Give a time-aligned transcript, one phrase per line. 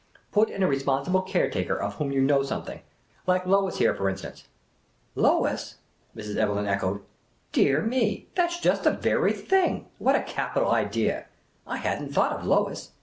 [0.31, 2.79] Put in a responsible caretaker of whom j'ou know something—
[3.27, 4.47] like Lois here, for instance.""
[5.29, 5.75] Lois!"
[6.17, 6.37] Mrs.
[6.41, 7.03] Evelegh echoed."
[7.51, 9.85] Dear me, that 's just the very thing.
[9.99, 11.27] What a capital idea!
[11.67, 12.93] I never thought of Lois